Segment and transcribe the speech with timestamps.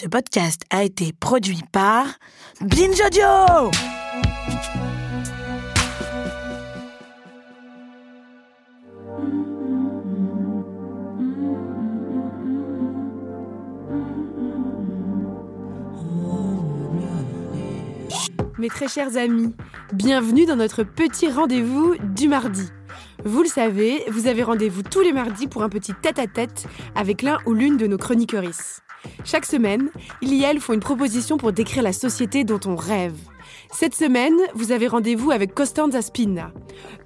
[0.00, 2.06] Ce podcast a été produit par
[2.60, 3.02] Binge.
[18.56, 19.52] Mes très chers amis,
[19.92, 22.68] bienvenue dans notre petit rendez-vous du mardi.
[23.24, 27.38] Vous le savez, vous avez rendez-vous tous les mardis pour un petit tête-à-tête avec l'un
[27.46, 28.84] ou l'une de nos chroniqueuristes.
[29.24, 29.90] Chaque semaine,
[30.22, 33.16] il et elle font une proposition pour décrire la société dont on rêve.
[33.70, 36.52] Cette semaine, vous avez rendez-vous avec Costanza Spina.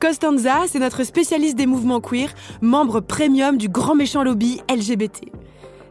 [0.01, 5.33] Costanza, c'est notre spécialiste des mouvements queer, membre premium du grand méchant lobby LGBT.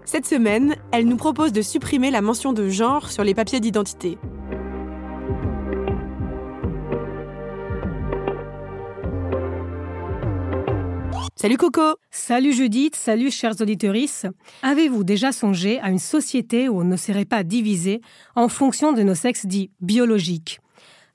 [0.05, 4.18] Cette semaine, elle nous propose de supprimer la mention de genre sur les papiers d'identité.
[11.41, 14.27] Salut Coco Salut Judith, salut chers auditorices.
[14.62, 18.02] Avez-vous déjà songé à une société où on ne serait pas divisé
[18.36, 20.59] en fonction de nos sexes dits biologiques?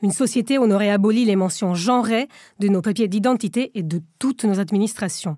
[0.03, 2.27] Une société où on aurait aboli les mentions genrées
[2.59, 5.37] de nos papiers d'identité et de toutes nos administrations.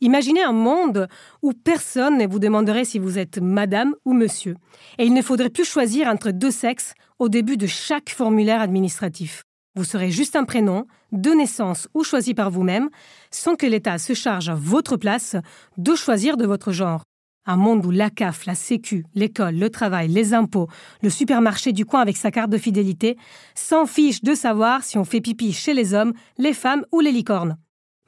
[0.00, 1.06] Imaginez un monde
[1.40, 4.56] où personne ne vous demanderait si vous êtes madame ou monsieur,
[4.98, 9.44] et il ne faudrait plus choisir entre deux sexes au début de chaque formulaire administratif.
[9.76, 12.90] Vous serez juste un prénom, de naissance ou choisi par vous-même,
[13.32, 15.34] sans que l'État se charge à votre place
[15.78, 17.02] de choisir de votre genre.
[17.44, 20.68] Un monde où la CAF, la Sécu, l'école, le travail, les impôts,
[21.02, 23.18] le supermarché du coin avec sa carte de fidélité
[23.56, 27.12] s'en fiche de savoir si on fait pipi chez les hommes, les femmes ou les
[27.12, 27.58] licornes.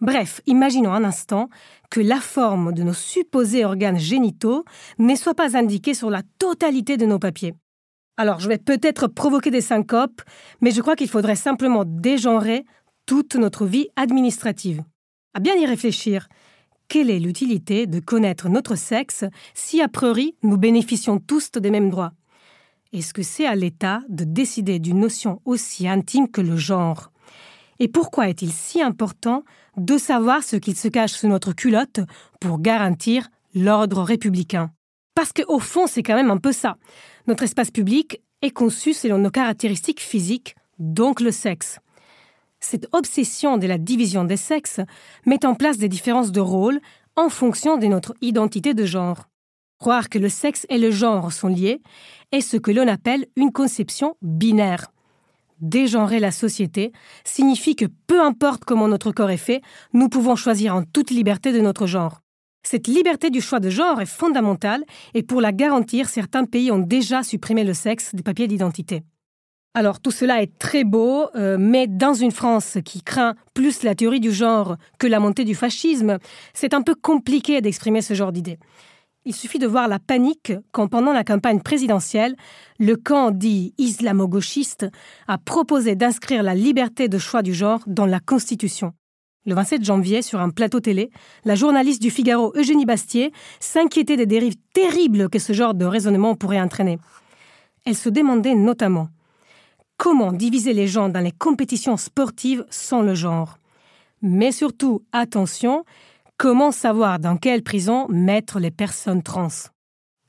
[0.01, 1.49] Bref, imaginons un instant
[1.91, 4.65] que la forme de nos supposés organes génitaux
[4.99, 7.55] ne soit pas indiquée sur la totalité de nos papiers.
[8.19, 10.23] Alors, je vais peut-être provoquer des syncopes,
[10.61, 12.65] mais je crois qu'il faudrait simplement dégenrer
[13.05, 14.83] toute notre vie administrative.
[15.35, 16.29] À bien y réfléchir,
[16.89, 21.91] quelle est l'utilité de connaître notre sexe si a priori nous bénéficions tous des mêmes
[21.91, 22.13] droits?
[22.93, 27.13] Est-ce que c'est à l'État de décider d'une notion aussi intime que le genre?
[27.81, 29.45] Et pourquoi est-il si important
[29.77, 32.01] de savoir ce qu'il se cache sous notre culotte
[32.41, 34.71] pour garantir l'ordre républicain?
[35.15, 36.77] Parce qu'au fond, c'est quand même un peu ça.
[37.27, 41.81] Notre espace public est conçu selon nos caractéristiques physiques, donc le sexe.
[42.61, 44.81] Cette obsession de la division des sexes
[45.25, 46.81] met en place des différences de rôle
[47.17, 49.29] en fonction de notre identité de genre.
[49.79, 51.83] Croire que le sexe et le genre sont liés
[52.31, 54.93] est ce que l'on appelle une conception binaire.
[55.61, 56.93] Dégenrer la société
[57.25, 61.53] signifie que peu importe comment notre corps est fait, nous pouvons choisir en toute liberté
[61.53, 62.21] de notre genre.
[62.69, 64.83] Cette liberté du choix de genre est fondamentale
[65.15, 69.05] et pour la garantir, certains pays ont déjà supprimé le sexe des papiers d'identité.
[69.73, 73.95] Alors tout cela est très beau, euh, mais dans une France qui craint plus la
[73.95, 76.19] théorie du genre que la montée du fascisme,
[76.55, 78.59] c'est un peu compliqué d'exprimer ce genre d'idée.
[79.25, 82.35] Il suffit de voir la panique quand, pendant la campagne présidentielle,
[82.81, 84.89] le camp dit islamo-gauchiste
[85.29, 88.93] a proposé d'inscrire la liberté de choix du genre dans la Constitution.
[89.47, 91.11] Le 27 janvier, sur un plateau télé,
[91.45, 96.35] la journaliste du Figaro Eugénie Bastier s'inquiétait des dérives terribles que ce genre de raisonnement
[96.35, 96.99] pourrait entraîner.
[97.85, 99.09] Elle se demandait notamment
[99.99, 103.59] comment diviser les gens dans les compétitions sportives sans le genre.
[104.21, 105.85] Mais surtout, attention,
[106.39, 109.47] comment savoir dans quelle prison mettre les personnes trans?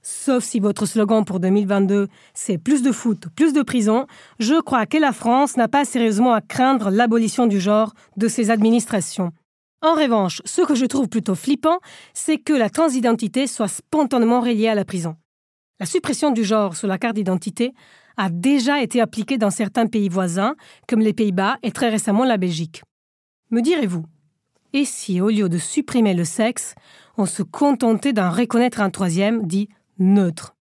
[0.09, 4.07] Sauf si votre slogan pour 2022, c'est plus de foot, plus de prison,
[4.39, 8.49] je crois que la France n'a pas sérieusement à craindre l'abolition du genre de ses
[8.49, 9.33] administrations.
[9.81, 11.79] En revanche, ce que je trouve plutôt flippant,
[12.13, 15.17] c'est que la transidentité soit spontanément reliée à la prison.
[15.77, 17.73] La suppression du genre sur la carte d'identité
[18.15, 20.55] a déjà été appliquée dans certains pays voisins,
[20.87, 22.81] comme les Pays-Bas et très récemment la Belgique.
[23.51, 24.05] Me direz-vous,
[24.71, 26.75] et si au lieu de supprimer le sexe,
[27.17, 29.67] on se contentait d'en reconnaître un troisième, dit
[29.99, 30.57] neutre.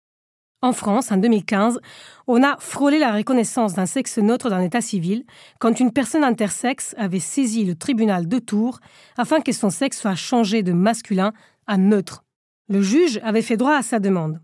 [0.62, 1.80] En France, en 2015,
[2.26, 5.24] on a frôlé la reconnaissance d'un sexe neutre dans l'état civil
[5.60, 8.80] quand une personne intersexe avait saisi le tribunal de Tours
[9.16, 11.32] afin que son sexe soit changé de masculin
[11.66, 12.24] à neutre.
[12.68, 14.40] Le juge avait fait droit à sa demande.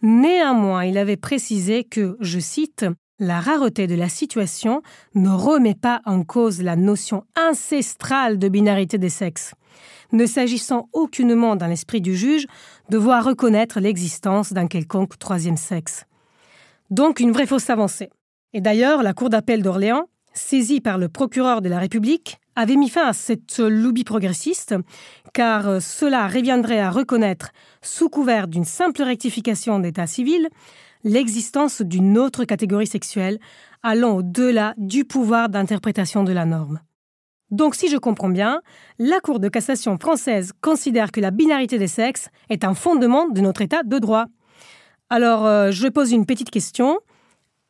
[0.00, 2.86] Néanmoins, il avait précisé que, je cite,
[3.18, 4.80] la rareté de la situation
[5.14, 9.54] ne remet pas en cause la notion ancestrale de binarité des sexes
[10.12, 12.46] ne s'agissant aucunement dans l'esprit du juge
[12.90, 16.04] de voir reconnaître l'existence d'un quelconque troisième sexe.
[16.90, 18.10] Donc une vraie fausse avancée.
[18.52, 22.90] Et d'ailleurs, la Cour d'appel d'Orléans, saisie par le procureur de la République, avait mis
[22.90, 24.74] fin à cette lubie progressiste,
[25.32, 27.50] car cela reviendrait à reconnaître,
[27.80, 30.48] sous couvert d'une simple rectification d'état civil,
[31.02, 33.38] l'existence d'une autre catégorie sexuelle
[33.82, 36.80] allant au-delà du pouvoir d'interprétation de la norme.
[37.52, 38.62] Donc si je comprends bien,
[38.98, 43.42] la Cour de cassation française considère que la binarité des sexes est un fondement de
[43.42, 44.24] notre état de droit.
[45.10, 46.98] Alors, euh, je pose une petite question.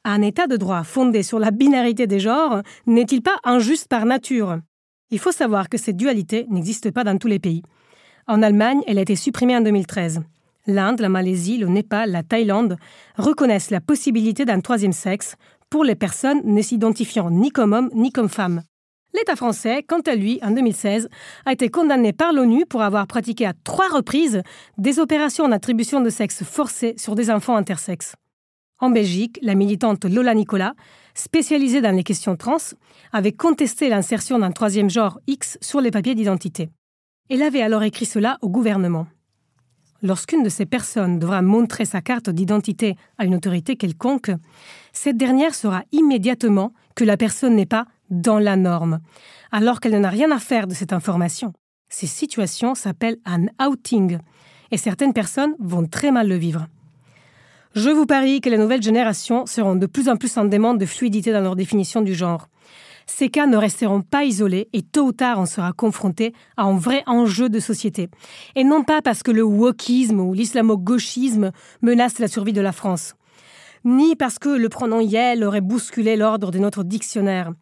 [0.05, 4.59] Un état de droit fondé sur la binarité des genres n'est-il pas injuste par nature?
[5.11, 7.63] Il faut savoir que cette dualité n'existe pas dans tous les pays.
[8.29, 10.23] En Allemagne, elle a été supprimée en 2013.
[10.69, 12.77] L'Inde, la Malaisie, le Népal, la Thaïlande
[13.17, 15.35] reconnaissent la possibilité d'un troisième sexe
[15.71, 18.63] pour les personnes ne s'identifiant ni comme homme ni comme femme.
[19.15, 21.09] L'État français, quant à lui, en 2016,
[21.45, 24.43] a été condamné par l'ONU pour avoir pratiqué à trois reprises
[24.79, 28.15] des opérations d'attribution de sexe forcées sur des enfants intersexes.
[28.79, 30.75] En Belgique, la militante Lola Nicolas,
[31.15, 32.57] spécialisée dans les questions trans,
[33.13, 36.71] avait contesté l'insertion d'un troisième genre X sur les papiers d'identité.
[37.29, 39.07] Elle avait alors écrit cela au gouvernement.
[40.03, 44.33] Lorsqu'une de ces personnes devra montrer sa carte d'identité à une autorité quelconque,
[44.93, 49.01] cette dernière saura immédiatement que la personne n'est pas dans la norme,
[49.51, 51.53] alors qu'elle n'en a rien à faire de cette information.
[51.89, 54.19] Ces situations s'appellent un outing,
[54.71, 56.69] et certaines personnes vont très mal le vivre.
[57.75, 60.87] Je vous parie que les nouvelles générations seront de plus en plus en demande de
[60.87, 62.49] fluidité dans leur définition du genre.
[63.07, 66.77] Ces cas ne resteront pas isolés et tôt ou tard on sera confronté à un
[66.77, 68.09] vrai enjeu de société.
[68.55, 71.51] Et non pas parce que le wokisme ou l'islamo-gauchisme
[71.81, 73.15] menace la survie de la France,
[73.85, 77.53] ni parce que le pronom Yel aurait bousculé l'ordre de notre dictionnaire.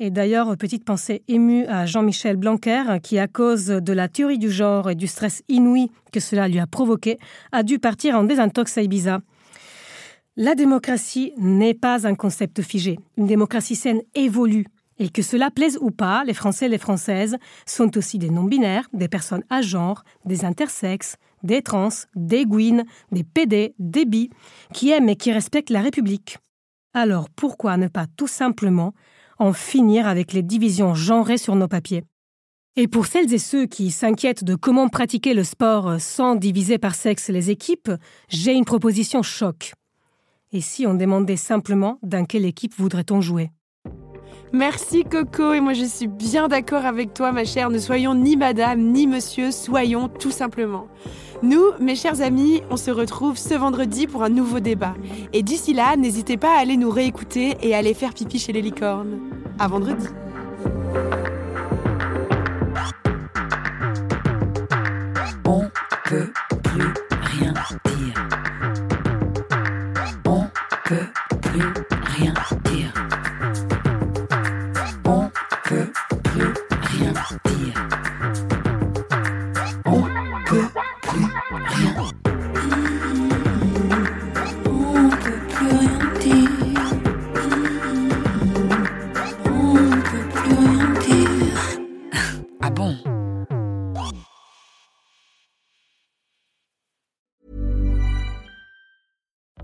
[0.00, 4.50] Et d'ailleurs, petite pensée émue à Jean-Michel Blanquer, qui, à cause de la théorie du
[4.50, 7.18] genre et du stress inouï que cela lui a provoqué,
[7.52, 9.20] a dû partir en désintox à Ibiza.
[10.36, 12.98] La démocratie n'est pas un concept figé.
[13.16, 14.66] Une démocratie saine évolue.
[14.98, 18.88] Et que cela plaise ou pas, les Français et les Françaises sont aussi des non-binaires,
[18.92, 24.30] des personnes à genre, des intersexes, des trans, des gouines, des PD, des bi,
[24.72, 26.38] qui aiment et qui respectent la République.
[26.94, 28.92] Alors pourquoi ne pas tout simplement
[29.38, 32.04] en finir avec les divisions genrées sur nos papiers.
[32.76, 36.94] Et pour celles et ceux qui s'inquiètent de comment pratiquer le sport sans diviser par
[36.94, 37.90] sexe les équipes,
[38.28, 39.74] j'ai une proposition choc.
[40.52, 43.50] Et si on demandait simplement dans quelle équipe voudrait-on jouer?
[44.52, 48.36] Merci Coco, et moi je suis bien d'accord avec toi ma chère, ne soyons ni
[48.36, 50.86] madame ni monsieur, soyons tout simplement.
[51.42, 54.94] Nous, mes chers amis, on se retrouve ce vendredi pour un nouveau débat.
[55.32, 58.52] Et d'ici là, n'hésitez pas à aller nous réécouter et à aller faire pipi chez
[58.52, 59.18] les licornes.
[59.58, 60.06] À vendredi.